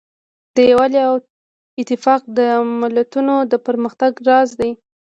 [0.69, 1.15] یووالی او
[1.81, 2.39] اتفاق د
[2.81, 4.71] ملتونو د پرمختګ راز دی.